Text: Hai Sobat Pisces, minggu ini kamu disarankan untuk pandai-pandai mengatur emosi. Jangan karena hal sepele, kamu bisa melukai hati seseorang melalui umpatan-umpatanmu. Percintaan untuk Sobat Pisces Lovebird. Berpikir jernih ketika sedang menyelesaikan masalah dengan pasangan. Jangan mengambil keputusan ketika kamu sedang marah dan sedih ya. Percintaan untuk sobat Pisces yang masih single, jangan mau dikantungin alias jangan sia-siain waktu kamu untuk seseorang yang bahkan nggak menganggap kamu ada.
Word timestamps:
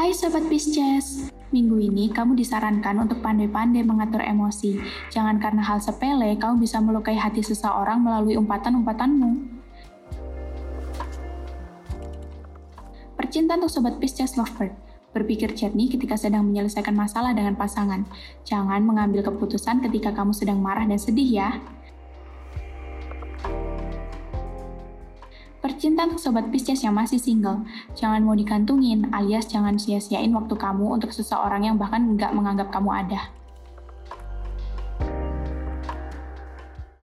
Hai 0.00 0.16
Sobat 0.16 0.48
Pisces, 0.48 1.28
minggu 1.52 1.76
ini 1.76 2.08
kamu 2.08 2.32
disarankan 2.32 3.04
untuk 3.04 3.20
pandai-pandai 3.20 3.84
mengatur 3.84 4.24
emosi. 4.24 4.80
Jangan 5.12 5.36
karena 5.36 5.60
hal 5.60 5.76
sepele, 5.76 6.40
kamu 6.40 6.56
bisa 6.56 6.80
melukai 6.80 7.20
hati 7.20 7.44
seseorang 7.44 8.00
melalui 8.00 8.32
umpatan-umpatanmu. 8.40 9.60
Percintaan 13.12 13.60
untuk 13.60 13.68
Sobat 13.68 14.00
Pisces 14.00 14.40
Lovebird. 14.40 14.72
Berpikir 15.12 15.52
jernih 15.52 15.92
ketika 15.92 16.16
sedang 16.16 16.48
menyelesaikan 16.48 16.96
masalah 16.96 17.36
dengan 17.36 17.60
pasangan. 17.60 18.08
Jangan 18.48 18.80
mengambil 18.80 19.20
keputusan 19.20 19.84
ketika 19.84 20.16
kamu 20.16 20.32
sedang 20.32 20.64
marah 20.64 20.88
dan 20.88 20.96
sedih 20.96 21.28
ya. 21.28 21.60
Percintaan 25.60 26.16
untuk 26.16 26.24
sobat 26.24 26.48
Pisces 26.48 26.80
yang 26.80 26.96
masih 26.96 27.20
single, 27.20 27.68
jangan 27.92 28.24
mau 28.24 28.32
dikantungin 28.32 29.12
alias 29.12 29.44
jangan 29.44 29.76
sia-siain 29.76 30.32
waktu 30.32 30.56
kamu 30.56 30.96
untuk 30.96 31.12
seseorang 31.12 31.68
yang 31.68 31.76
bahkan 31.76 32.16
nggak 32.16 32.32
menganggap 32.32 32.72
kamu 32.72 32.88
ada. 32.88 33.39